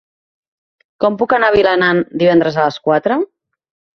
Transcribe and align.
Com 1.03 1.17
puc 1.19 1.35
anar 1.37 1.51
a 1.51 1.55
Vilanant 1.57 2.01
divendres 2.23 2.57
a 2.57 2.65
les 2.69 2.83
quatre? 2.89 3.21